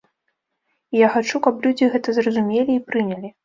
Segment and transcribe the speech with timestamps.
[0.95, 3.37] І я хачу, каб людзі гэта зразумелі і прынялі.